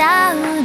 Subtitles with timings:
[0.00, 0.59] ダ。